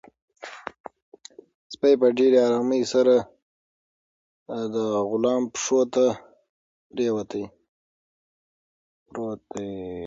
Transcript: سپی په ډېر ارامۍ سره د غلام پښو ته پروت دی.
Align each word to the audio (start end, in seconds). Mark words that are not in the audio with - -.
سپی 1.73 1.93
په 2.01 2.07
ډېر 2.17 2.31
ارامۍ 2.45 2.81
سره 2.93 3.15
د 4.75 4.75
غلام 5.09 5.43
پښو 5.53 5.81
ته 5.93 6.05
پروت 6.95 7.29
دی. 9.53 9.63